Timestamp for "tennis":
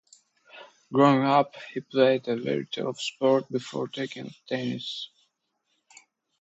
4.47-5.11